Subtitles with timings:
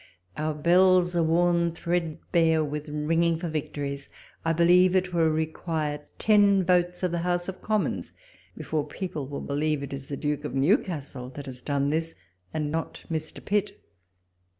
[0.35, 4.09] Our bells are worn threadbare with ring ing for victories.
[4.43, 8.11] I believe it will require ten votes of the House of Commons
[8.57, 12.15] before people will believe it is the Duke of Newcastle that has done this,
[12.51, 13.45] and not Mr.
[13.45, 13.79] Pitt.